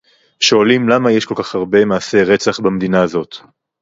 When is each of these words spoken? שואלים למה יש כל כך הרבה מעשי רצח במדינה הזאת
שואלים 0.39 0.89
למה 0.89 1.11
יש 1.11 1.25
כל 1.25 1.35
כך 1.37 1.55
הרבה 1.55 1.85
מעשי 1.85 2.23
רצח 2.23 2.59
במדינה 2.59 3.03
הזאת 3.03 3.35